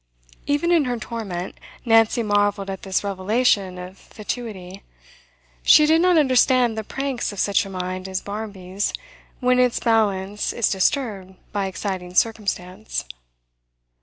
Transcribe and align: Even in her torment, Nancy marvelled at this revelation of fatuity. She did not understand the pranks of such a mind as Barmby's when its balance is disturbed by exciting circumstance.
Even 0.47 0.71
in 0.71 0.85
her 0.85 0.97
torment, 0.97 1.59
Nancy 1.85 2.23
marvelled 2.23 2.71
at 2.71 2.81
this 2.81 3.03
revelation 3.03 3.77
of 3.77 3.99
fatuity. 3.99 4.81
She 5.61 5.85
did 5.85 6.01
not 6.01 6.17
understand 6.17 6.75
the 6.75 6.83
pranks 6.83 7.31
of 7.31 7.37
such 7.37 7.67
a 7.67 7.69
mind 7.69 8.07
as 8.09 8.19
Barmby's 8.19 8.93
when 9.41 9.59
its 9.59 9.79
balance 9.79 10.53
is 10.53 10.71
disturbed 10.71 11.35
by 11.51 11.67
exciting 11.67 12.15
circumstance. 12.15 13.05